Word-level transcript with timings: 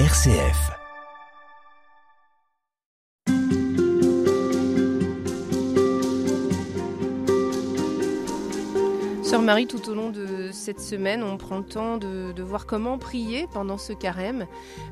RCF. 0.00 0.72
Sœur 9.22 9.40
Marie, 9.42 9.68
tout 9.68 9.88
au 9.88 9.94
long 9.94 10.10
de 10.10 10.50
cette 10.50 10.80
semaine, 10.80 11.22
on 11.22 11.36
prend 11.36 11.58
le 11.58 11.64
temps 11.64 11.96
de, 11.96 12.42
voir 12.42 12.66
comment 12.66 12.98
prier 12.98 13.46
pendant 13.52 13.78
ce 13.78 13.92
carême, 13.92 14.48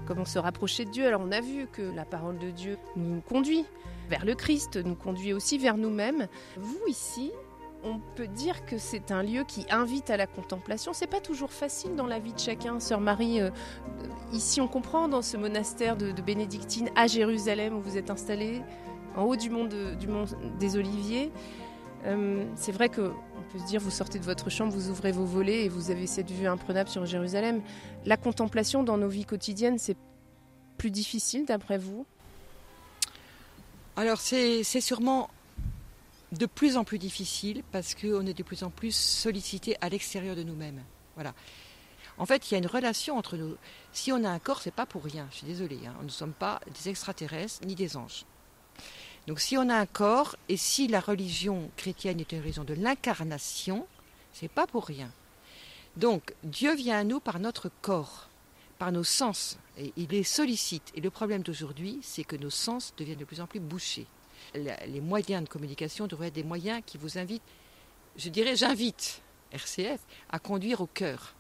comment 0.07 0.25
se 0.25 0.39
rapprocher 0.39 0.85
de 0.85 0.91
Dieu. 0.91 1.05
Alors 1.05 1.23
on 1.27 1.33
a 1.33 1.41
vu 1.41 1.67
que 1.73 1.83
la 1.83 2.05
parole 2.05 2.39
de 2.39 2.53
Dieu 2.53 2.79
nous 2.95 3.23
conduit 3.23 3.65
vers 4.09 4.25
le 4.25 4.37
Christ, 4.37 4.77
nous 4.77 4.95
conduit 4.95 5.33
aussi 5.33 5.59
vers 5.59 5.77
nous-mêmes. 5.77 6.29
Vous 6.57 6.79
ici, 6.87 7.33
on 7.85 7.99
peut 8.17 8.29
dire 8.29 8.65
que 8.65 8.79
c'est 8.79 9.11
un 9.11 9.23
lieu 9.23 9.45
qui 9.45 9.67
invite 9.71 10.11
à 10.11 10.17
la 10.17 10.27
contemplation. 10.27 10.93
C'est 10.93 11.07
pas 11.07 11.21
toujours 11.21 11.53
facile 11.53 11.95
dans 11.97 12.07
la 12.07 12.19
vie 12.19 12.33
de 12.33 12.39
chacun. 12.39 12.81
Sœur 12.81 13.01
Marie, 13.01 13.41
euh, 13.41 13.51
ici 14.33 14.61
on 14.61 14.69
comprend 14.69 15.09
dans 15.09 15.23
ce 15.23 15.37
monastère 15.37 15.97
de, 15.97 16.13
de, 16.13 16.23
Bénédictine 16.23 16.91
à 16.97 17.07
Jérusalem 17.07 17.75
où 17.75 17.81
vous 17.81 17.97
êtes 17.97 18.11
installée, 18.11 18.63
en 19.17 19.25
haut 19.25 19.37
du 19.37 19.51
mont, 19.51 19.65
de, 19.65 19.95
du 19.95 20.07
mont 20.07 20.25
des 20.59 20.77
Oliviers. 20.77 21.33
Euh, 22.07 22.45
c'est 22.57 22.73
vrai 22.73 22.89
que 22.89 23.01
on 23.01 23.53
peut 23.53 23.59
se 23.59 23.67
dire, 23.67 23.81
vous 23.81 23.91
sortez 23.91 24.19
de 24.19 24.25
votre 24.25 24.51
chambre, 24.51 24.73
vous 24.73 24.91
ouvrez 24.91 25.13
vos 25.13 25.25
volets 25.25 25.65
et 25.65 25.69
vous 25.69 25.91
avez 25.91 26.07
cette 26.07 26.31
vue 26.31 26.47
imprenable 26.47 26.89
sur 26.89 27.05
Jérusalem. 27.07 27.63
La 28.05 28.17
contemplation 28.17 28.83
dans 28.83 28.97
nos 28.97 29.09
vies 29.09 29.25
quotidiennes, 29.25 29.79
c'est 29.79 29.97
plus 30.79 30.91
difficile 30.91 31.45
d'après 31.45 31.79
vous? 31.79 32.07
Alors 33.95 34.19
c'est 34.21 34.63
sûrement 34.63 35.29
de 36.33 36.47
plus 36.47 36.77
en 36.77 36.85
plus 36.85 36.99
difficile 36.99 37.63
parce 37.73 37.95
qu'on 37.95 38.27
est 38.27 38.35
de 38.35 38.43
plus 38.43 38.63
en 38.63 38.71
plus 38.71 38.95
sollicité 38.95 39.77
à 39.81 39.89
l'extérieur 39.89 40.35
de 40.35 40.43
nous-mêmes. 40.43 40.83
Voilà. 41.15 41.35
En 42.19 42.27
fait, 42.27 42.51
il 42.51 42.53
y 42.53 42.55
a 42.55 42.59
une 42.59 42.67
relation 42.67 43.17
entre 43.17 43.37
nous. 43.37 43.57
Si 43.93 44.13
on 44.13 44.25
a 44.25 44.31
un 44.31 44.39
corps, 44.39 44.61
c'est 44.63 44.75
pas 44.75 44.87
pour 44.87 45.05
rien. 45.05 45.29
Je 45.31 45.39
suis 45.39 45.47
désolée. 45.47 45.81
Hein. 45.87 45.95
Nous 46.01 46.07
ne 46.07 46.11
sommes 46.11 46.33
pas 46.33 46.61
des 46.67 46.89
extraterrestres 46.89 47.65
ni 47.67 47.75
des 47.75 47.97
anges. 47.97 48.25
Donc, 49.27 49.41
si 49.41 49.57
on 49.57 49.69
a 49.69 49.75
un 49.75 49.87
corps 49.87 50.37
et 50.49 50.57
si 50.57 50.89
la 50.89 51.01
religion 51.01 51.71
chrétienne 51.77 52.21
est 52.21 52.33
une 52.33 52.41
religion 52.41 52.65
de 52.65 52.75
l'incarnation, 52.75 53.87
c'est 54.33 54.51
pas 54.51 54.67
pour 54.67 54.87
rien. 54.87 55.11
Donc, 55.97 56.35
Dieu 56.43 56.75
vient 56.75 56.99
à 56.99 57.05
nous 57.05 57.21
par 57.21 57.39
notre 57.39 57.71
corps, 57.83 58.29
par 58.79 58.91
nos 58.91 59.05
sens, 59.05 59.59
et 59.79 59.93
il 59.97 60.09
les 60.09 60.25
sollicite. 60.25 60.91
Et 60.95 61.01
le 61.01 61.11
problème 61.11 61.43
d'aujourd'hui, 61.43 62.01
c'est 62.03 62.25
que 62.25 62.37
nos 62.37 62.51
sens 62.51 62.95
deviennent 62.97 63.19
de 63.19 63.25
plus 63.25 63.41
en 63.41 63.47
plus 63.47 63.61
bouchés 63.61 64.07
les 64.55 65.01
moyens 65.01 65.45
de 65.45 65.49
communication 65.49 66.07
devraient 66.07 66.29
être 66.29 66.35
des 66.35 66.45
moyens 66.45 66.83
qui 66.85 66.99
vous 66.99 67.19
invitent, 67.19 67.43
je 68.17 68.29
dirais, 68.29 68.57
j'invite 68.57 69.23
RCF 69.53 70.01
à 70.31 70.39
conduire 70.39 70.81
au 70.81 70.87
cœur. 70.87 71.35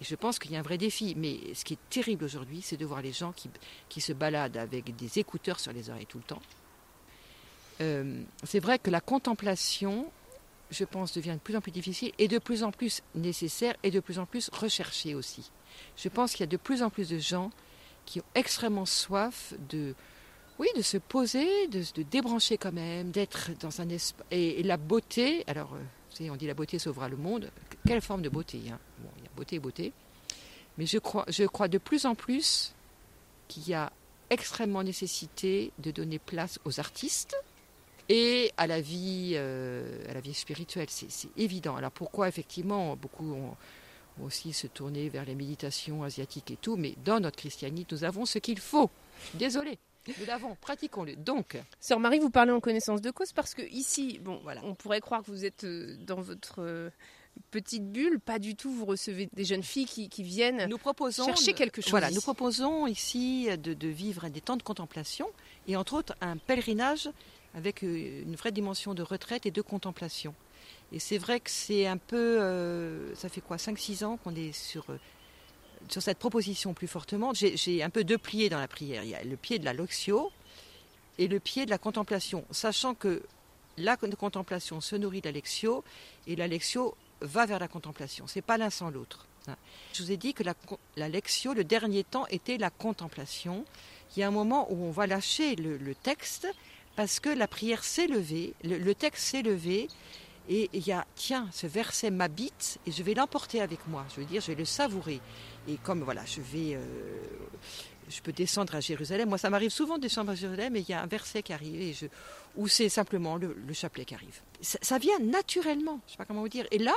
Et 0.00 0.04
je 0.04 0.14
pense 0.14 0.38
qu'il 0.38 0.50
y 0.52 0.56
a 0.56 0.58
un 0.58 0.62
vrai 0.62 0.78
défi. 0.78 1.14
Mais 1.16 1.54
ce 1.54 1.64
qui 1.64 1.74
est 1.74 1.90
terrible 1.90 2.24
aujourd'hui, 2.24 2.62
c'est 2.62 2.76
de 2.76 2.86
voir 2.86 3.02
les 3.02 3.12
gens 3.12 3.32
qui, 3.32 3.50
qui, 3.88 4.00
se 4.00 4.12
baladent 4.12 4.56
avec 4.56 4.96
des 4.96 5.18
écouteurs 5.18 5.60
sur 5.60 5.72
les 5.72 5.90
oreilles 5.90 6.06
tout 6.06 6.18
le 6.18 6.24
temps. 6.24 6.42
Euh, 7.80 8.22
c'est 8.44 8.60
vrai 8.60 8.78
que 8.78 8.90
la 8.90 9.00
contemplation, 9.00 10.10
je 10.70 10.84
pense, 10.84 11.14
devient 11.14 11.34
de 11.34 11.38
plus 11.38 11.56
en 11.56 11.60
plus 11.60 11.72
difficile 11.72 12.12
et 12.18 12.28
de 12.28 12.38
plus 12.38 12.62
en 12.62 12.72
plus 12.72 13.02
nécessaire 13.14 13.74
et 13.82 13.90
de 13.90 14.00
plus 14.00 14.18
en 14.18 14.26
plus 14.26 14.50
recherchée 14.52 15.14
aussi. 15.14 15.50
Je 15.96 16.08
pense 16.08 16.32
qu'il 16.32 16.40
y 16.40 16.44
a 16.44 16.46
de 16.46 16.56
plus 16.56 16.82
en 16.82 16.90
plus 16.90 17.08
de 17.08 17.18
gens 17.18 17.50
qui 18.06 18.20
ont 18.20 18.24
extrêmement 18.34 18.86
soif 18.86 19.54
de, 19.68 19.94
oui, 20.60 20.68
de 20.76 20.82
se 20.82 20.98
poser, 20.98 21.68
de 21.68 21.82
se 21.82 22.02
débrancher 22.02 22.58
quand 22.58 22.72
même, 22.72 23.10
d'être 23.12 23.50
dans 23.60 23.80
un 23.80 23.88
espace. 23.88 24.26
Et, 24.30 24.62
la 24.62 24.76
beauté, 24.76 25.42
alors, 25.46 25.72
euh, 25.72 26.28
on 26.30 26.36
dit 26.36 26.46
la 26.46 26.52
beauté 26.52 26.78
sauvera 26.78 27.08
le 27.08 27.16
monde. 27.16 27.50
Quelle 27.86 28.02
forme 28.02 28.20
de 28.20 28.28
beauté 28.28 28.60
hein? 28.70 28.78
Bon, 28.98 29.08
il 29.16 29.24
y 29.24 29.26
a 29.26 29.30
beauté 29.34 29.56
et 29.56 29.58
beauté. 29.58 29.92
Mais 30.76 30.84
je 30.84 30.98
crois, 30.98 31.24
je 31.28 31.44
crois 31.44 31.68
de 31.68 31.78
plus 31.78 32.04
en 32.04 32.14
plus 32.14 32.74
qu'il 33.48 33.66
y 33.68 33.72
a 33.72 33.90
extrêmement 34.28 34.82
nécessité 34.82 35.72
de 35.78 35.90
donner 35.90 36.18
place 36.18 36.58
aux 36.66 36.78
artistes 36.78 37.34
et 38.10 38.52
à 38.58 38.66
la 38.66 38.82
vie, 38.82 39.32
euh, 39.36 40.10
à 40.10 40.12
la 40.12 40.20
vie 40.20 40.34
spirituelle. 40.34 40.88
C'est 40.90 41.30
évident. 41.38 41.76
Alors 41.76 41.90
pourquoi 41.90 42.28
effectivement 42.28 42.96
beaucoup 42.96 43.32
ont, 43.32 43.56
aussi 44.22 44.52
se 44.52 44.66
tourné 44.66 45.08
vers 45.08 45.24
les 45.24 45.34
méditations 45.34 46.04
asiatiques 46.04 46.50
et 46.50 46.56
tout, 46.56 46.76
mais 46.76 46.96
dans 47.02 47.18
notre 47.18 47.38
christianisme, 47.38 47.88
nous 47.92 48.04
avons 48.04 48.26
ce 48.26 48.38
qu'il 48.38 48.60
faut. 48.60 48.90
Désolé. 49.32 49.78
Nous 50.06 50.26
l'avons, 50.26 50.56
pratiquons-le. 50.60 51.16
Donc, 51.16 51.58
Sœur 51.78 52.00
Marie, 52.00 52.18
vous 52.18 52.30
parlez 52.30 52.52
en 52.52 52.60
connaissance 52.60 53.00
de 53.00 53.10
cause 53.10 53.32
parce 53.32 53.54
que 53.54 53.62
ici, 53.62 54.18
bon, 54.20 54.40
voilà, 54.42 54.62
on 54.64 54.74
pourrait 54.74 55.00
croire 55.00 55.22
que 55.22 55.30
vous 55.30 55.44
êtes 55.44 55.64
euh, 55.64 55.96
dans 56.00 56.20
votre 56.20 56.56
euh, 56.60 56.90
petite 57.50 57.90
bulle, 57.90 58.18
pas 58.18 58.38
du 58.38 58.56
tout. 58.56 58.72
Vous 58.72 58.86
recevez 58.86 59.28
des 59.32 59.44
jeunes 59.44 59.62
filles 59.62 59.86
qui, 59.86 60.08
qui 60.08 60.22
viennent 60.22 60.66
nous 60.68 60.78
proposons 60.78 61.26
chercher 61.26 61.52
quelque 61.52 61.82
chose. 61.82 61.90
Voilà, 61.90 62.08
ici. 62.08 62.16
nous 62.16 62.22
proposons 62.22 62.86
ici 62.86 63.48
de, 63.58 63.74
de, 63.74 63.88
vivre 63.88 64.28
des 64.28 64.40
temps 64.40 64.56
de 64.56 64.62
contemplation 64.62 65.28
et 65.68 65.76
entre 65.76 65.94
autres 65.94 66.14
un 66.20 66.36
pèlerinage 66.36 67.10
avec 67.54 67.82
euh, 67.82 68.22
une 68.22 68.36
vraie 68.36 68.52
dimension 68.52 68.94
de 68.94 69.02
retraite 69.02 69.46
et 69.46 69.50
de 69.50 69.62
contemplation. 69.62 70.34
Et 70.92 70.98
c'est 70.98 71.18
vrai 71.18 71.40
que 71.40 71.50
c'est 71.50 71.86
un 71.86 71.98
peu, 71.98 72.40
euh, 72.40 73.14
ça 73.14 73.28
fait 73.28 73.40
quoi, 73.40 73.56
5-6 73.56 74.04
ans 74.04 74.16
qu'on 74.16 74.34
est 74.34 74.52
sur 74.52 74.86
sur 75.88 76.02
cette 76.02 76.18
proposition 76.18 76.74
plus 76.74 76.86
fortement, 76.88 77.32
j'ai 77.34 77.82
un 77.82 77.90
peu 77.90 78.04
deux 78.04 78.18
pliés 78.18 78.48
dans 78.48 78.58
la 78.60 78.68
prière. 78.68 79.02
Il 79.04 79.10
y 79.10 79.14
a 79.14 79.22
le 79.22 79.36
pied 79.36 79.58
de 79.58 79.64
la 79.64 79.72
loxio 79.72 80.30
et 81.18 81.28
le 81.28 81.40
pied 81.40 81.64
de 81.64 81.70
la 81.70 81.78
contemplation, 81.78 82.44
sachant 82.50 82.94
que 82.94 83.22
la 83.76 83.96
contemplation 83.96 84.80
se 84.80 84.96
nourrit 84.96 85.20
de 85.20 85.30
la 85.30 85.40
et 86.26 86.36
la 86.36 86.46
va 87.20 87.46
vers 87.46 87.58
la 87.58 87.68
contemplation. 87.68 88.26
C'est 88.26 88.42
pas 88.42 88.58
l'un 88.58 88.70
sans 88.70 88.90
l'autre. 88.90 89.26
Je 89.92 90.02
vous 90.02 90.12
ai 90.12 90.16
dit 90.16 90.34
que 90.34 90.42
la, 90.42 90.54
la 90.96 91.08
le 91.08 91.62
dernier 91.64 92.04
temps, 92.04 92.26
était 92.28 92.58
la 92.58 92.70
contemplation. 92.70 93.64
Il 94.14 94.20
y 94.20 94.22
a 94.22 94.28
un 94.28 94.32
moment 94.32 94.70
où 94.70 94.84
on 94.84 94.90
va 94.90 95.06
lâcher 95.06 95.56
le, 95.56 95.76
le 95.76 95.94
texte 95.94 96.46
parce 96.96 97.20
que 97.20 97.30
la 97.30 97.48
prière 97.48 97.84
s'est 97.84 98.06
levée, 98.06 98.54
le, 98.64 98.76
le 98.78 98.94
texte 98.94 99.24
s'est 99.28 99.42
levé 99.42 99.88
et 100.48 100.68
il 100.72 100.86
y 100.86 100.92
a, 100.92 101.06
tiens, 101.14 101.48
ce 101.52 101.66
verset 101.66 102.10
m'habite 102.10 102.78
et 102.86 102.92
je 102.92 103.02
vais 103.02 103.14
l'emporter 103.14 103.60
avec 103.60 103.86
moi. 103.86 104.04
Je 104.14 104.20
veux 104.20 104.26
dire, 104.26 104.40
je 104.40 104.48
vais 104.48 104.58
le 104.58 104.64
savourer. 104.64 105.20
Et 105.68 105.76
comme 105.76 106.02
voilà, 106.02 106.24
je 106.24 106.40
vais, 106.40 106.74
euh, 106.74 106.80
je 108.08 108.20
peux 108.20 108.32
descendre 108.32 108.74
à 108.74 108.80
Jérusalem. 108.80 109.28
Moi, 109.28 109.38
ça 109.38 109.50
m'arrive 109.50 109.70
souvent 109.70 109.96
de 109.96 110.02
descendre 110.02 110.32
à 110.32 110.34
Jérusalem 110.34 110.76
et 110.76 110.80
il 110.80 110.88
y 110.88 110.92
a 110.92 111.02
un 111.02 111.06
verset 111.06 111.42
qui 111.42 111.52
arrive 111.52 111.80
et 111.80 111.92
je, 111.92 112.06
ou 112.56 112.68
c'est 112.68 112.88
simplement 112.88 113.36
le, 113.36 113.54
le, 113.54 113.72
chapelet 113.74 114.04
qui 114.04 114.14
arrive. 114.14 114.40
Ça, 114.60 114.78
ça, 114.82 114.98
vient 114.98 115.18
naturellement. 115.20 116.00
Je 116.06 116.12
sais 116.12 116.18
pas 116.18 116.24
comment 116.24 116.40
vous 116.40 116.48
dire. 116.48 116.66
Et 116.70 116.78
là, 116.78 116.94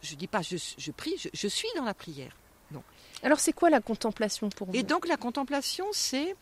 je 0.00 0.14
dis 0.14 0.28
pas, 0.28 0.42
je, 0.42 0.56
je 0.78 0.90
prie, 0.92 1.14
je, 1.18 1.28
je, 1.32 1.48
suis 1.48 1.68
dans 1.76 1.84
la 1.84 1.94
prière. 1.94 2.36
Non. 2.70 2.82
Alors, 3.22 3.38
c'est 3.38 3.52
quoi 3.52 3.70
la 3.70 3.80
contemplation 3.80 4.48
pour 4.48 4.68
vous? 4.68 4.76
Et 4.76 4.82
donc, 4.82 5.06
la 5.06 5.16
contemplation, 5.16 5.86
c'est 5.92 6.34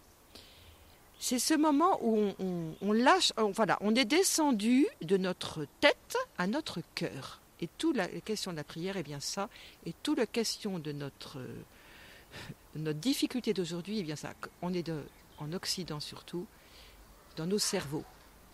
c'est 1.23 1.39
ce 1.39 1.53
moment 1.53 1.99
où 2.03 2.33
on, 2.39 2.75
on, 2.81 2.93
lâche, 2.93 3.33
on, 3.37 3.51
voilà, 3.51 3.77
on 3.83 3.95
est 3.95 4.07
descendu 4.07 4.87
de 5.03 5.19
notre 5.19 5.67
tête 5.81 6.17
à 6.39 6.47
notre 6.47 6.81
cœur. 6.95 7.41
Et 7.61 7.69
toute 7.77 7.95
la 7.95 8.09
question 8.09 8.53
de 8.53 8.57
la 8.57 8.65
prière 8.65 8.97
est 8.97 9.03
bien 9.03 9.21
ça. 9.21 9.51
Et 9.85 9.93
toute 10.03 10.17
la 10.17 10.25
question 10.25 10.79
de 10.79 10.93
notre, 10.93 11.39
de 12.75 12.81
notre 12.81 12.99
difficulté 12.99 13.53
d'aujourd'hui 13.53 14.01
est 14.01 14.03
bien 14.03 14.17
ça. 14.17 14.33
On 14.63 14.73
est 14.73 14.83
de, 14.83 15.03
en 15.37 15.53
Occident 15.53 16.01
surtout, 16.01 16.47
dans 17.37 17.47
nos 17.47 17.59
cerveaux. 17.59 18.05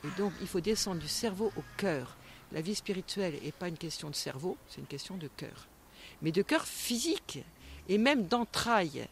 Et 0.04 0.10
donc 0.18 0.32
il 0.40 0.48
faut 0.48 0.60
descendre 0.60 1.00
du 1.00 1.08
cerveau 1.08 1.52
au 1.56 1.62
cœur. 1.76 2.16
La 2.50 2.62
vie 2.62 2.74
spirituelle 2.74 3.38
n'est 3.44 3.52
pas 3.52 3.68
une 3.68 3.78
question 3.78 4.10
de 4.10 4.16
cerveau, 4.16 4.56
c'est 4.68 4.80
une 4.80 4.88
question 4.88 5.16
de 5.16 5.28
cœur. 5.28 5.68
Mais 6.20 6.32
de 6.32 6.42
cœur 6.42 6.64
physique 6.66 7.38
et 7.88 7.98
même 7.98 8.26
d'entrailles 8.26 9.06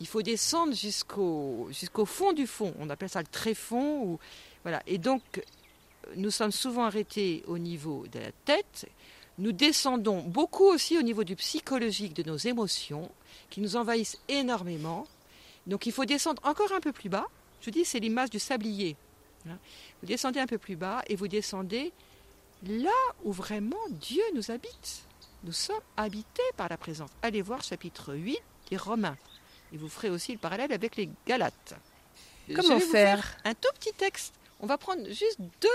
il 0.00 0.06
faut 0.06 0.22
descendre 0.22 0.74
jusqu'au 0.74 1.68
jusqu'au 1.70 2.04
fond 2.04 2.32
du 2.32 2.46
fond. 2.46 2.74
On 2.78 2.90
appelle 2.90 3.08
ça 3.08 3.20
le 3.20 3.26
tréfond. 3.26 4.02
Ou, 4.04 4.18
voilà. 4.62 4.82
Et 4.86 4.98
donc, 4.98 5.22
nous 6.16 6.30
sommes 6.30 6.52
souvent 6.52 6.84
arrêtés 6.84 7.42
au 7.46 7.58
niveau 7.58 8.06
de 8.12 8.18
la 8.18 8.32
tête. 8.44 8.88
Nous 9.38 9.52
descendons 9.52 10.22
beaucoup 10.22 10.64
aussi 10.64 10.98
au 10.98 11.02
niveau 11.02 11.24
du 11.24 11.36
psychologique 11.36 12.14
de 12.14 12.22
nos 12.22 12.36
émotions, 12.36 13.10
qui 13.50 13.60
nous 13.60 13.76
envahissent 13.76 14.18
énormément. 14.28 15.06
Donc, 15.66 15.86
il 15.86 15.92
faut 15.92 16.04
descendre 16.04 16.42
encore 16.44 16.72
un 16.72 16.80
peu 16.80 16.92
plus 16.92 17.08
bas. 17.08 17.26
Je 17.60 17.66
vous 17.66 17.70
dis, 17.72 17.84
c'est 17.84 17.98
l'image 17.98 18.30
du 18.30 18.38
sablier. 18.38 18.96
Vous 19.46 20.06
descendez 20.06 20.40
un 20.40 20.46
peu 20.46 20.58
plus 20.58 20.76
bas 20.76 21.02
et 21.06 21.16
vous 21.16 21.28
descendez 21.28 21.92
là 22.66 22.90
où 23.24 23.32
vraiment 23.32 23.76
Dieu 23.90 24.22
nous 24.34 24.50
habite. 24.50 25.04
Nous 25.44 25.52
sommes 25.52 25.80
habités 25.96 26.42
par 26.56 26.68
la 26.68 26.76
présence. 26.76 27.10
Allez 27.22 27.42
voir 27.42 27.62
chapitre 27.62 28.14
8 28.14 28.38
des 28.70 28.76
Romains. 28.76 29.16
Et 29.74 29.76
vous 29.76 29.88
ferez 29.88 30.08
aussi 30.08 30.30
le 30.30 30.38
parallèle 30.38 30.72
avec 30.72 30.94
les 30.94 31.10
Galates. 31.26 31.74
Comment 32.54 32.78
faire 32.78 33.36
Un 33.44 33.54
tout 33.54 33.68
petit 33.74 33.92
texte. 33.92 34.32
On 34.60 34.66
va 34.66 34.78
prendre 34.78 35.04
juste 35.08 35.40
deux, 35.60 35.68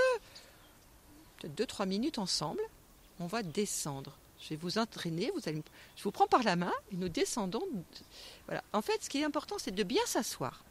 peut-être 1.37 1.55
deux, 1.55 1.65
trois 1.65 1.85
minutes 1.85 2.17
ensemble. 2.17 2.61
On 3.19 3.27
va 3.27 3.43
descendre. 3.43 4.15
Je 4.41 4.49
vais 4.49 4.55
vous 4.55 4.77
entraîner. 4.77 5.31
Vous 5.35 5.49
allez, 5.49 5.61
je 5.97 6.03
vous 6.03 6.11
prends 6.11 6.27
par 6.27 6.43
la 6.43 6.55
main 6.55 6.71
et 6.93 6.95
nous 6.95 7.09
descendons. 7.09 7.67
Voilà. 8.45 8.63
En 8.71 8.81
fait, 8.81 9.03
ce 9.03 9.09
qui 9.09 9.19
est 9.19 9.25
important, 9.25 9.57
c'est 9.59 9.75
de 9.75 9.83
bien 9.83 10.05
s'asseoir. 10.05 10.63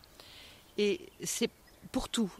Et 0.78 1.00
c'est 1.22 1.50
pour 1.92 2.08
tout. 2.08 2.32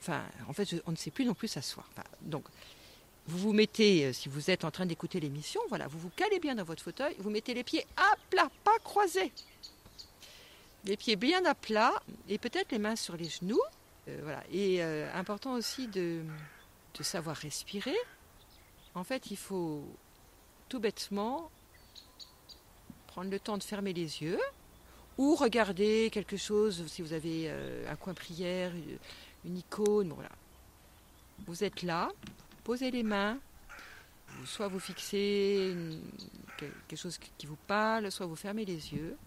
Enfin, 0.00 0.24
en 0.48 0.52
fait, 0.52 0.82
on 0.86 0.90
ne 0.90 0.96
sait 0.96 1.12
plus 1.12 1.24
non 1.24 1.34
plus 1.34 1.48
s'asseoir. 1.48 1.88
Enfin, 1.92 2.06
donc, 2.22 2.44
vous 3.28 3.38
vous 3.38 3.52
mettez, 3.52 4.12
si 4.12 4.28
vous 4.28 4.50
êtes 4.50 4.64
en 4.64 4.72
train 4.72 4.86
d'écouter 4.86 5.20
l'émission, 5.20 5.60
voilà, 5.68 5.86
vous 5.86 6.00
vous 6.00 6.10
calez 6.16 6.40
bien 6.40 6.56
dans 6.56 6.64
votre 6.64 6.82
fauteuil, 6.82 7.14
vous 7.18 7.30
mettez 7.30 7.54
les 7.54 7.62
pieds 7.62 7.86
à 7.96 8.16
plat, 8.30 8.50
pas 8.64 8.78
croisés. 8.82 9.32
Les 10.86 10.96
pieds 10.96 11.16
bien 11.16 11.44
à 11.44 11.54
plat 11.54 11.92
et 12.28 12.38
peut-être 12.38 12.70
les 12.70 12.78
mains 12.78 12.94
sur 12.94 13.16
les 13.16 13.28
genoux. 13.28 13.60
Euh, 14.08 14.20
voilà. 14.22 14.42
Et 14.52 14.82
euh, 14.84 15.12
important 15.14 15.54
aussi 15.54 15.88
de, 15.88 16.22
savoir 17.00 17.36
respirer. 17.36 17.96
En 18.94 19.04
fait, 19.04 19.30
il 19.30 19.36
faut 19.36 19.84
tout 20.68 20.78
bêtement 20.78 21.50
prendre 23.08 23.30
le 23.30 23.38
temps 23.38 23.58
de 23.58 23.62
fermer 23.62 23.92
les 23.92 24.22
yeux 24.22 24.38
ou 25.18 25.34
regarder 25.34 26.08
quelque 26.10 26.36
chose 26.36 26.86
si 26.86 27.02
vous 27.02 27.12
avez 27.12 27.46
euh, 27.48 27.90
un 27.90 27.96
coin 27.96 28.14
prière, 28.14 28.72
une 29.44 29.58
icône. 29.58 30.12
voilà. 30.12 30.30
Vous 31.46 31.64
êtes 31.64 31.82
là, 31.82 32.10
posez 32.64 32.90
les 32.90 33.02
mains, 33.02 33.38
soit 34.46 34.68
vous 34.68 34.80
fixez 34.80 35.74
quelque 36.56 36.96
chose 36.96 37.18
qui 37.36 37.46
vous 37.46 37.58
parle, 37.66 38.10
soit 38.10 38.24
vous 38.24 38.36
fermez 38.36 38.64
les 38.64 38.94
yeux 38.94 39.18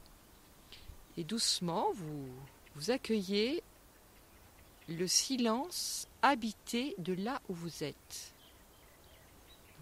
et 1.19 1.25
doucement 1.25 1.91
vous, 1.95 2.91
accueillez 2.91 3.61
le 4.87 5.05
silence 5.05 6.07
habité 6.21 6.95
de 6.97 7.11
là 7.11 7.41
où 7.49 7.53
vous 7.53 7.83
êtes. 7.83 8.33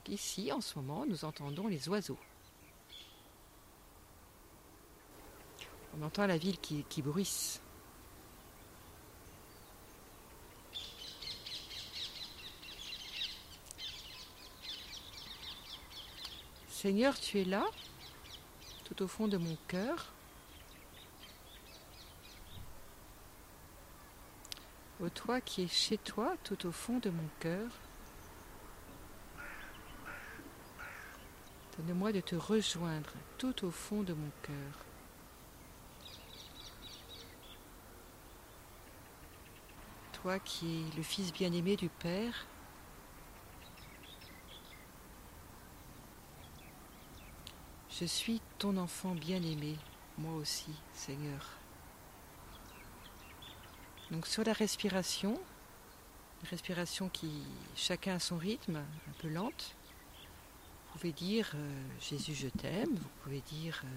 ici, 0.08 0.52
en 0.52 0.62
ce 0.62 0.80
moment, 0.80 1.06
nous 1.06 1.26
entendons 1.26 1.68
les 1.68 1.90
oiseaux. 1.90 2.18
On 5.96 6.02
entend 6.02 6.26
la 6.26 6.40
ville 6.40 6.58
qui, 6.58 6.84
qui 6.90 7.04
bruisse. 7.04 7.62
Seigneur, 16.68 17.20
tu 17.20 17.42
es 17.42 17.46
là, 17.46 17.66
tout 18.86 19.04
au 19.04 19.08
fond 19.08 19.28
de 19.28 19.38
mon 19.38 19.56
cœur. 19.68 20.14
Ô 25.00 25.10
toi 25.10 25.42
qui 25.42 25.64
es 25.64 25.68
chez 25.68 25.98
toi, 25.98 26.36
tout 26.44 26.66
au 26.66 26.72
fond 26.72 26.98
de 27.00 27.10
mon 27.10 27.30
cœur. 27.40 27.70
Donne-moi 31.78 32.12
de 32.12 32.22
te 32.22 32.36
rejoindre 32.36 33.12
tout 33.38 33.66
au 33.66 33.70
fond 33.70 34.02
de 34.02 34.14
mon 34.14 34.32
cœur. 34.42 34.86
Toi 40.14 40.40
qui 40.40 40.82
es 40.82 40.96
le 40.98 41.04
Fils 41.04 41.32
bien-aimé 41.32 41.76
du 41.76 41.90
Père, 41.90 42.48
Je 48.00 48.06
suis 48.06 48.42
ton 48.60 48.78
enfant 48.78 49.16
bien-aimé, 49.16 49.76
moi 50.20 50.36
aussi, 50.36 50.70
Seigneur. 50.94 51.58
Donc 54.12 54.28
sur 54.28 54.44
la 54.44 54.54
respiration, 54.54 55.40
une 56.44 56.50
respiration 56.50 57.10
qui, 57.10 57.30
chacun 57.76 58.16
a 58.16 58.20
son 58.20 58.38
rythme, 58.38 58.78
un 58.78 59.22
peu 59.22 59.28
lente, 59.28 59.76
vous 60.14 61.00
pouvez 61.00 61.12
dire 61.12 61.52
euh, 61.56 61.84
Jésus, 62.00 62.34
je 62.34 62.48
t'aime, 62.48 62.96
vous 62.96 63.10
pouvez 63.24 63.42
dire 63.42 63.82
euh, 63.84 63.88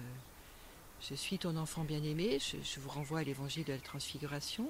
Je 1.09 1.15
suis 1.15 1.37
ton 1.39 1.55
enfant 1.55 1.83
bien-aimé, 1.83 2.39
je, 2.39 2.79
vous 2.79 2.89
renvoie 2.89 3.19
à 3.19 3.23
l'évangile 3.23 3.63
de 3.63 3.73
la 3.73 3.79
transfiguration. 3.79 4.65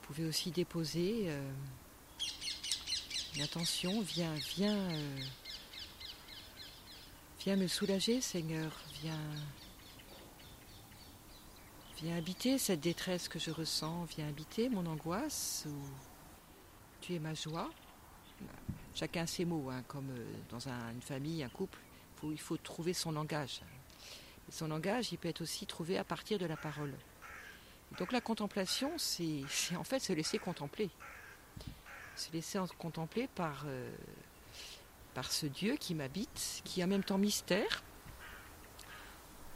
Vous 0.00 0.06
pouvez 0.08 0.26
aussi 0.26 0.50
déposer 0.50 1.26
euh, 1.28 1.50
une 3.36 3.42
attention, 3.42 4.02
viens, 4.02 4.34
viens 4.56 4.88
Viens 7.44 7.56
me 7.56 7.66
soulager, 7.66 8.22
Seigneur. 8.22 8.72
Viens, 9.02 9.20
viens 11.96 12.16
habiter 12.16 12.58
cette 12.58 12.80
détresse 12.80 13.28
que 13.28 13.38
je 13.38 13.50
ressens. 13.50 14.04
Viens 14.16 14.28
habiter 14.28 14.68
mon 14.68 14.86
angoisse. 14.86 15.64
Ou 15.68 15.74
tu 17.00 17.14
es 17.14 17.18
ma 17.18 17.34
joie. 17.34 17.70
Chacun 18.94 19.26
ses 19.26 19.44
mots, 19.44 19.70
hein, 19.70 19.82
comme 19.88 20.10
euh, 20.10 20.24
dans 20.50 20.68
une 20.68 21.02
famille, 21.02 21.42
un 21.42 21.48
couple. 21.48 21.78
il 22.22 22.40
faut 22.40 22.56
trouver 22.56 22.92
son 22.92 23.12
langage. 23.12 23.60
son 24.50 24.68
langage, 24.68 25.12
il 25.12 25.18
peut 25.18 25.28
être 25.28 25.42
aussi 25.42 25.66
trouvé 25.66 25.98
à 25.98 26.04
partir 26.04 26.38
de 26.38 26.46
la 26.46 26.56
parole. 26.56 26.94
Donc 27.98 28.12
la 28.12 28.20
contemplation, 28.20 28.92
c'est 28.98 29.42
en 29.76 29.84
fait 29.84 30.00
se 30.00 30.12
laisser 30.12 30.38
contempler. 30.38 30.90
Se 32.16 32.30
laisser 32.32 32.60
contempler 32.78 33.28
par 33.34 33.64
euh, 33.66 33.90
par 35.14 35.30
ce 35.30 35.46
Dieu 35.46 35.76
qui 35.76 35.94
m'habite, 35.94 36.60
qui 36.64 36.80
est 36.80 36.84
en 36.84 36.88
même 36.88 37.04
temps 37.04 37.18
mystère 37.18 37.82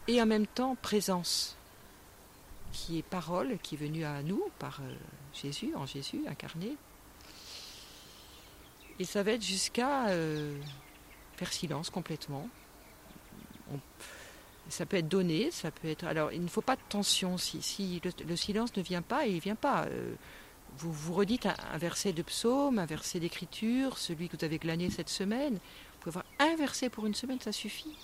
et 0.06 0.22
en 0.22 0.26
même 0.26 0.46
temps 0.46 0.76
présence, 0.76 1.57
qui 2.88 2.98
est 2.98 3.02
parole, 3.02 3.58
qui 3.62 3.74
est 3.74 3.78
venue 3.78 4.04
à 4.06 4.22
nous 4.22 4.42
par 4.58 4.80
euh, 4.80 4.94
Jésus, 5.34 5.74
en 5.74 5.84
Jésus 5.84 6.22
incarné. 6.26 6.74
Et 8.98 9.04
ça 9.04 9.22
va 9.22 9.32
être 9.32 9.44
jusqu'à 9.44 10.08
euh, 10.08 10.58
faire 11.36 11.52
silence 11.52 11.90
complètement. 11.90 12.48
ça 14.70 14.86
peut 14.86 14.96
être 14.96 15.08
donné, 15.08 15.50
ça 15.50 15.70
peut 15.70 15.88
être. 15.88 16.04
Alors, 16.04 16.32
il 16.32 16.42
ne 16.42 16.48
faut 16.48 16.62
pas 16.62 16.76
de 16.76 16.80
tension. 16.88 17.36
Si, 17.36 18.00
le, 18.26 18.36
silence 18.36 18.74
ne 18.74 18.82
vient 18.82 19.02
pas, 19.02 19.26
il 19.26 19.34
ne 19.34 19.40
vient 19.40 19.54
pas. 19.54 19.84
Euh, 19.84 20.14
vous 20.78 20.90
vous 20.90 21.12
redites 21.12 21.44
un, 21.44 21.76
verset 21.76 22.14
de 22.14 22.22
psaume, 22.22 22.78
un 22.78 22.86
verset 22.86 23.20
d'écriture, 23.20 23.98
celui 23.98 24.30
que 24.30 24.36
vous 24.38 24.44
avez 24.46 24.56
glané 24.56 24.88
cette 24.88 25.10
semaine. 25.10 25.56
Vous 25.56 25.98
pouvez 26.00 26.16
avoir 26.16 26.24
un 26.38 26.56
verset 26.56 26.88
pour 26.88 27.04
une 27.04 27.14
semaine, 27.14 27.40
ça 27.40 27.52
suffit. 27.52 27.98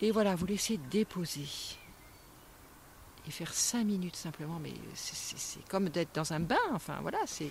Et 0.00 0.10
voilà, 0.10 0.34
vous 0.34 0.46
laissez 0.46 0.76
déposer. 0.90 1.46
Faire 3.30 3.54
cinq 3.54 3.84
minutes 3.84 4.16
simplement, 4.16 4.58
mais 4.60 4.74
c'est 4.94 5.64
comme 5.68 5.88
d'être 5.88 6.14
dans 6.14 6.32
un 6.32 6.40
bain, 6.40 6.56
enfin 6.72 6.98
voilà. 7.00 7.18
c'est 7.26 7.50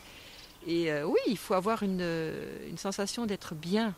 Et 0.67 0.91
euh, 0.91 1.05
oui, 1.05 1.19
il 1.27 1.37
faut 1.37 1.53
avoir 1.53 1.83
une, 1.83 2.05
une 2.67 2.77
sensation 2.77 3.25
d'être 3.25 3.55
bien. 3.55 3.95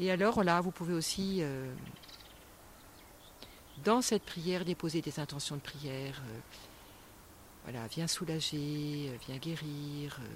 Et 0.00 0.10
alors 0.10 0.42
là, 0.42 0.60
vous 0.60 0.70
pouvez 0.70 0.94
aussi, 0.94 1.38
euh, 1.40 1.72
dans 3.84 4.00
cette 4.00 4.22
prière, 4.22 4.64
déposer 4.64 5.02
des 5.02 5.20
intentions 5.20 5.56
de 5.56 5.60
prière. 5.60 6.20
Euh, 6.26 6.38
voilà, 7.64 7.86
viens 7.88 8.06
soulager, 8.06 9.10
euh, 9.10 9.16
viens 9.26 9.36
guérir. 9.36 10.18
Euh, 10.20 10.26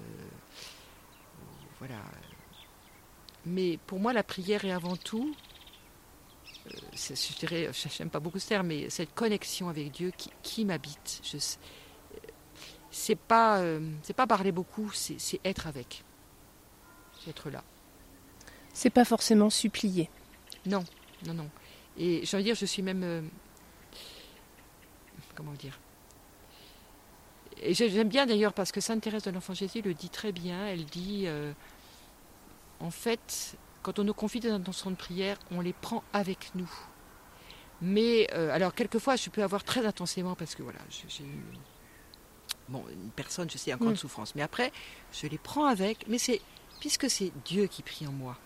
voilà. 1.79 2.01
Mais 3.45 3.79
pour 3.87 3.99
moi, 3.99 4.13
la 4.13 4.23
prière 4.23 4.63
est 4.63 4.71
avant 4.71 4.95
tout, 4.95 5.35
euh, 5.35 5.46
je 6.93 7.37
dirais, 7.39 7.69
j'aime 7.73 8.09
pas 8.09 8.19
beaucoup 8.19 8.39
ce 8.39 8.47
terme, 8.47 8.67
mais 8.67 8.89
cette 8.89 9.13
connexion 9.13 9.69
avec 9.69 9.91
Dieu 9.91 10.11
qui, 10.43 10.65
m'habite. 10.65 11.21
C'est 12.91 13.17
pas, 13.17 13.63
c'est 14.03 14.15
pas 14.15 14.27
parler 14.27 14.51
beaucoup, 14.51 14.91
c'est 14.91 15.39
être 15.45 15.67
avec, 15.67 16.03
c'est 17.19 17.29
être 17.29 17.49
là. 17.49 17.63
C'est 18.73 18.89
pas 18.89 19.05
forcément 19.05 19.49
supplier. 19.49 20.09
Non, 20.65 20.83
non, 21.25 21.33
non. 21.33 21.49
Et 21.97 22.25
j'ai 22.25 22.37
envie 22.37 22.43
de 22.43 22.49
dire, 22.49 22.55
je 22.55 22.65
suis 22.65 22.81
même, 22.81 23.29
comment 25.35 25.53
dire, 25.53 25.79
et 27.61 27.73
j'aime 27.73 28.09
bien 28.09 28.25
d'ailleurs 28.25 28.53
parce 28.53 28.71
que 28.71 28.81
Sainte 28.81 29.01
Thérèse 29.01 29.23
de 29.23 29.31
l'Enfant 29.31 29.53
Jésus 29.53 29.81
le 29.81 29.93
dit 29.93 30.09
très 30.09 30.31
bien. 30.31 30.67
Elle 30.67 30.85
dit 30.85 31.23
euh, 31.25 31.51
en 32.79 32.91
fait, 32.91 33.57
quand 33.87 33.99
on 33.99 34.03
nous 34.03 34.13
confie 34.13 34.41
des 34.41 34.49
intentions 34.49 34.91
de 34.91 34.97
prière, 34.97 35.37
on 35.49 35.61
les 35.61 35.71
prend 35.71 36.03
avec 36.11 36.51
nous. 36.55 36.69
Mais 37.81 38.27
euh, 38.33 38.53
alors 38.53 38.75
quelquefois, 38.75 39.15
je 39.15 39.29
peux 39.29 39.41
avoir 39.41 39.63
très 39.63 39.85
intensément 39.85 40.35
parce 40.35 40.55
que 40.55 40.61
voilà, 40.61 40.79
j'ai 40.89 41.23
eu 41.23 41.45
bon 42.67 42.83
une 42.91 43.11
personne, 43.11 43.49
je 43.49 43.57
sais, 43.57 43.73
en 43.73 43.77
grande 43.77 43.93
mm. 43.93 43.95
souffrance. 43.95 44.35
Mais 44.35 44.41
après, 44.41 44.73
je 45.13 45.25
les 45.27 45.37
prends 45.37 45.67
avec. 45.67 46.05
Mais 46.09 46.17
c'est 46.17 46.41
puisque 46.81 47.09
c'est 47.09 47.31
Dieu 47.45 47.67
qui 47.67 47.81
prie 47.81 48.05
en 48.05 48.11
moi. 48.11 48.37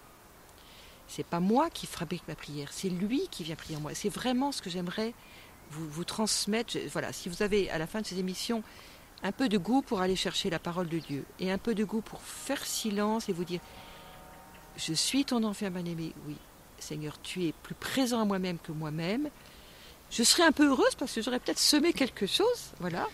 C'est 1.08 1.26
pas 1.26 1.40
moi 1.40 1.72
qui 1.72 1.88
fabrique 1.88 2.28
ma 2.28 2.36
prière, 2.36 2.68
c'est 2.72 2.90
lui 2.90 3.28
qui 3.32 3.44
vient 3.44 3.56
prier 3.56 3.78
en 3.78 3.82
moi. 3.82 3.96
C'est 3.96 4.10
vraiment 4.10 4.52
ce 4.52 4.62
que 4.62 4.70
j'aimerais 4.70 5.16
vous, 5.72 5.90
vous 5.90 6.04
transmettre. 6.04 6.78
Voilà, 6.92 7.14
si 7.14 7.30
vous 7.30 7.42
avez 7.42 7.68
à 7.72 7.80
la 7.80 7.88
fin 7.88 8.02
de 8.02 8.06
ces 8.06 8.20
émissions 8.20 8.62
un 9.24 9.32
peu 9.32 9.50
de 9.50 9.58
goût 9.58 9.82
pour 9.82 10.02
aller 10.02 10.16
chercher 10.16 10.52
la 10.52 10.60
parole 10.60 10.88
de 10.88 11.00
Dieu 11.00 11.26
et 11.40 11.52
un 11.52 11.58
peu 11.58 11.74
de 11.74 11.84
goût 11.84 12.02
pour 12.02 12.22
faire 12.22 12.64
silence 12.64 13.28
et 13.28 13.34
vous 13.34 13.44
dire 13.44 13.60
Je 14.78 14.94
suis 14.94 15.26
ton 15.26 15.44
enfant 15.44 15.70
bien-aimé. 15.70 16.14
Oui, 16.28 16.36
Seigneur, 16.80 17.20
tu 17.22 17.46
es 17.46 17.54
plus 17.64 17.76
présent 17.76 18.22
à 18.22 18.26
moi-même 18.26 18.58
que 18.58 18.72
moi-même. 18.72 19.30
Je 20.10 20.24
serais 20.24 20.44
un 20.44 20.52
peu 20.52 20.68
heureuse 20.68 20.96
parce 20.98 21.14
que 21.14 21.22
j'aurais 21.22 21.40
peut-être 21.40 21.60
semé 21.60 21.94
quelque 21.94 22.26
chose. 22.26 22.72
Voilà. 22.80 23.08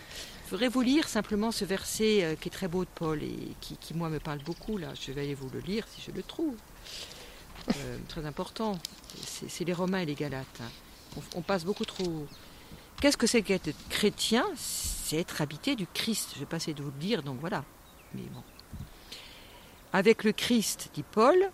Je 0.46 0.50
voudrais 0.50 0.68
vous 0.68 0.80
lire 0.80 1.08
simplement 1.08 1.52
ce 1.52 1.64
verset 1.64 2.24
euh, 2.24 2.34
qui 2.34 2.48
est 2.48 2.50
très 2.50 2.68
beau 2.68 2.84
de 2.84 2.90
Paul 2.94 3.22
et 3.22 3.54
qui, 3.60 3.94
moi, 3.94 4.08
me 4.08 4.18
parle 4.18 4.38
beaucoup. 4.38 4.78
Là, 4.78 4.88
je 4.98 5.12
vais 5.12 5.20
aller 5.20 5.34
vous 5.34 5.50
le 5.50 5.60
lire 5.60 5.84
si 5.88 6.00
je 6.00 6.10
le 6.10 6.22
trouve. 6.22 6.56
Euh, 7.68 7.98
très 8.08 8.24
important. 8.24 8.78
C'est 9.46 9.64
les 9.64 9.74
Romains 9.74 10.00
et 10.00 10.06
les 10.06 10.14
Galates. 10.14 10.46
Hein. 10.62 11.20
On, 11.34 11.42
passe 11.42 11.64
beaucoup 11.64 11.84
trop. 11.84 12.26
Qu'est-ce 13.00 13.16
que 13.16 13.26
c'est 13.26 13.42
qu'être 13.42 13.70
chrétien? 13.90 14.44
C'est 14.56 15.18
être 15.18 15.42
habité 15.42 15.76
du 15.76 15.86
Christ. 15.86 16.30
Je 16.34 16.40
vais 16.40 16.46
passer 16.46 16.72
de 16.72 16.82
vous 16.82 16.90
le 16.90 16.98
dire, 16.98 17.22
donc 17.22 17.38
voilà. 17.40 17.64
Mais 18.14 18.22
bon. 18.22 18.42
Avec 19.92 20.24
le 20.24 20.32
Christ, 20.32 20.90
dit 20.94 21.04
Paul, 21.04 21.50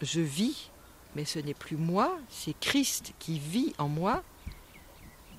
je 0.00 0.20
vis 0.20 0.70
mais 1.18 1.24
ce 1.24 1.38
n'est 1.38 1.54
plus 1.54 1.76
moi, 1.76 2.16
c'est 2.30 2.58
Christ 2.60 3.12
qui 3.18 3.38
vit 3.38 3.74
en 3.78 3.88
moi, 3.88 4.22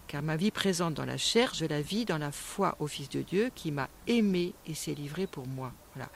car 0.07 0.21
ma 0.21 0.36
vie 0.36 0.51
présente 0.51 0.95
dans 0.95 1.05
la 1.05 1.17
chair, 1.17 1.53
je 1.53 1.65
la 1.65 1.81
vis 1.81 2.05
dans 2.05 2.17
la 2.17 2.31
foi 2.31 2.75
au 2.79 2.88
Fils 2.88 3.09
de 3.09 3.21
Dieu 3.21 3.51
qui 3.55 3.71
m'a 3.71 3.88
aimé 4.07 4.53
et 4.65 4.74
s'est 4.74 4.93
livré 4.93 5.27
pour 5.27 5.48
moi. 5.48 5.71
Voilà. 5.95 6.09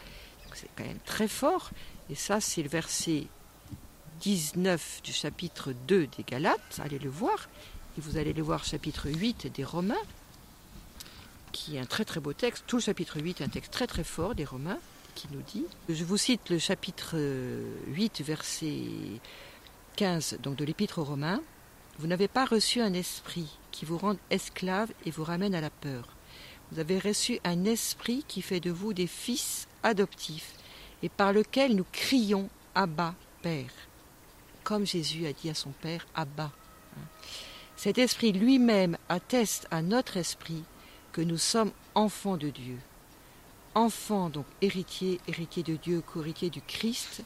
C'est 0.53 0.67
quand 0.75 0.83
même 0.83 0.99
très 1.05 1.27
fort, 1.27 1.71
et 2.09 2.15
ça 2.15 2.39
c'est 2.41 2.61
le 2.61 2.69
verset 2.69 3.27
19 4.19 5.01
du 5.03 5.13
chapitre 5.13 5.73
2 5.87 6.07
des 6.07 6.23
Galates, 6.23 6.79
allez 6.83 6.99
le 6.99 7.09
voir, 7.09 7.49
et 7.97 8.01
vous 8.01 8.17
allez 8.17 8.33
le 8.33 8.43
voir 8.43 8.63
chapitre 8.63 9.09
8 9.09 9.47
des 9.47 9.63
Romains, 9.63 9.95
qui 11.51 11.77
est 11.77 11.79
un 11.79 11.85
très 11.85 12.05
très 12.05 12.19
beau 12.19 12.33
texte, 12.33 12.65
tout 12.67 12.77
le 12.77 12.81
chapitre 12.81 13.19
8 13.19 13.41
est 13.41 13.43
un 13.45 13.47
texte 13.47 13.71
très 13.71 13.87
très 13.87 14.03
fort 14.03 14.35
des 14.35 14.45
Romains, 14.45 14.79
qui 15.15 15.27
nous 15.31 15.41
dit, 15.41 15.65
je 15.89 16.03
vous 16.03 16.17
cite 16.17 16.49
le 16.49 16.59
chapitre 16.59 17.15
8, 17.87 18.21
verset 18.21 18.81
15 19.95 20.39
donc 20.41 20.55
de 20.55 20.65
l'Épître 20.65 20.99
aux 20.99 21.03
Romains, 21.03 21.41
vous 21.99 22.07
n'avez 22.07 22.27
pas 22.27 22.45
reçu 22.45 22.81
un 22.81 22.93
esprit 22.93 23.57
qui 23.71 23.85
vous 23.85 23.97
rende 23.97 24.17
esclave 24.29 24.91
et 25.05 25.11
vous 25.11 25.23
ramène 25.23 25.55
à 25.55 25.61
la 25.61 25.69
peur. 25.69 26.07
Vous 26.71 26.79
avez 26.79 26.97
reçu 26.97 27.39
un 27.43 27.65
esprit 27.65 28.25
qui 28.27 28.41
fait 28.41 28.59
de 28.59 28.71
vous 28.71 28.93
des 28.93 29.07
fils 29.07 29.67
adoptifs 29.83 30.53
et 31.03 31.09
par 31.09 31.33
lequel 31.33 31.75
nous 31.75 31.85
crions 31.91 32.49
Abba, 32.73 33.13
Père. 33.41 33.71
Comme 34.63 34.85
Jésus 34.87 35.27
a 35.27 35.33
dit 35.33 35.49
à 35.49 35.53
son 35.53 35.71
Père 35.71 36.07
Abba. 36.15 36.51
Cet 37.75 37.97
esprit 37.97 38.31
lui-même 38.31 38.97
atteste 39.09 39.67
à 39.69 39.81
notre 39.81 40.17
esprit 40.17 40.63
que 41.11 41.21
nous 41.21 41.37
sommes 41.37 41.71
enfants 41.95 42.37
de 42.37 42.49
Dieu. 42.49 42.79
Enfants, 43.75 44.29
donc 44.29 44.45
héritiers, 44.61 45.19
héritiers 45.27 45.63
de 45.63 45.75
Dieu, 45.75 46.01
co-héritiers 46.01 46.49
du 46.49 46.61
Christ, 46.61 47.23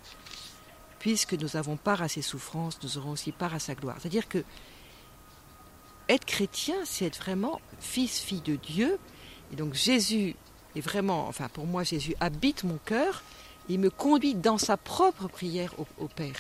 puisque 1.00 1.34
nous 1.34 1.58
avons 1.58 1.78
part 1.78 2.02
à 2.02 2.08
ses 2.08 2.22
souffrances, 2.22 2.80
nous 2.84 2.98
aurons 2.98 3.12
aussi 3.12 3.32
part 3.32 3.54
à 3.54 3.60
sa 3.60 3.76
gloire. 3.76 3.98
C'est-à-dire 4.00 4.28
que 4.28 4.44
être 6.10 6.26
chrétien, 6.26 6.78
c'est 6.86 7.06
être 7.06 7.18
vraiment 7.18 7.60
fils, 7.80 8.20
fille 8.20 8.42
de 8.42 8.56
Dieu. 8.56 8.98
Et 9.52 9.56
donc 9.56 9.74
Jésus 9.74 10.36
est 10.76 10.82
vraiment, 10.82 11.28
enfin 11.28 11.50
pour 11.50 11.66
moi, 11.66 11.84
Jésus 11.84 12.16
habite 12.20 12.64
mon 12.64 12.78
cœur, 12.86 13.24
il 13.70 13.80
me 13.80 13.90
conduit 13.90 14.36
dans 14.36 14.58
sa 14.58 14.78
propre 14.78 15.28
prière 15.28 15.74
au, 15.98 16.08
Père. 16.08 16.40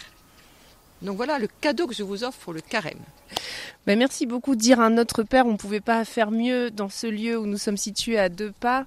Donc 1.02 1.18
voilà 1.18 1.40
le 1.40 1.48
cadeau 1.62 1.88
que 1.88 1.94
je 1.94 2.04
vous 2.04 2.24
offre 2.24 2.40
pour 2.40 2.54
le 2.54 2.62
carême. 2.62 3.00
Ben 3.86 3.98
merci 3.98 4.26
beaucoup. 4.26 4.56
Dire 4.56 4.80
à 4.80 4.90
notre 4.90 5.24
Père, 5.24 5.46
on 5.46 5.54
ne 5.54 5.58
pouvait 5.58 5.82
pas 5.82 6.04
faire 6.06 6.32
mieux 6.32 6.72
dans 6.72 6.90
ce 6.90 7.08
lieu 7.08 7.38
où 7.38 7.46
nous 7.46 7.58
sommes 7.58 7.78
situés 7.78 8.18
à 8.18 8.30
deux 8.30 8.52
pas 8.52 8.86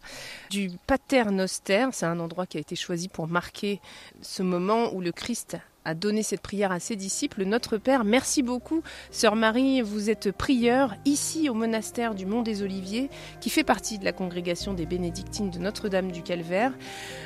du 0.51 0.71
Pater 0.87 1.25
Noster. 1.31 1.87
C'est 1.93 2.07
un 2.07 2.21
endroit 2.21 2.47
qui 2.47 2.59
a 2.59 2.61
été 2.61 2.77
choisi 2.77 3.09
pour 3.09 3.27
marquer 3.27 3.81
ce 4.21 4.43
moment 4.43 4.93
où 4.93 5.01
le 5.01 5.13
Christ 5.13 5.57
a 5.85 5.95
donné 5.95 6.23
cette 6.23 6.41
prière 6.41 6.73
à 6.73 6.81
ses 6.81 6.97
disciples. 6.97 7.45
Notre 7.45 7.79
Père, 7.79 8.05
merci 8.05 8.43
beaucoup. 8.43 8.83
Sœur 9.11 9.37
Marie, 9.37 9.83
vous 9.83 10.11
êtes 10.11 10.33
prieure 10.33 10.95
ici 11.05 11.49
au 11.49 11.55
monastère 11.55 12.15
du 12.15 12.27
Mont 12.27 12.43
des 12.43 12.63
Oliviers, 12.63 13.11
qui 13.41 13.51
fait 13.51 13.65
partie 13.65 13.99
de 13.99 14.05
la 14.05 14.13
congrégation 14.13 14.75
des 14.75 14.87
bénédictines 14.87 15.51
de 15.51 15.59
Notre-Dame 15.59 16.13
du 16.13 16.23
Calvaire, 16.23 16.73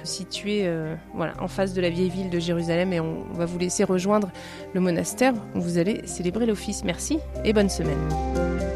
située 0.05 0.63
euh, 0.65 0.95
en 1.15 1.49
face 1.49 1.75
de 1.75 1.81
la 1.81 1.91
vieille 1.91 2.11
ville 2.11 2.31
de 2.31 2.39
Jérusalem. 2.39 2.93
Et 2.93 3.01
on 3.01 3.25
va 3.33 3.47
vous 3.47 3.59
laisser 3.59 3.85
rejoindre 3.85 4.31
le 4.73 4.81
monastère 4.81 5.35
où 5.55 5.61
vous 5.61 5.79
allez 5.79 6.07
célébrer 6.07 6.47
l'office. 6.47 6.85
Merci 6.85 7.19
et 7.45 7.53
bonne 7.53 7.71
semaine. 7.71 8.74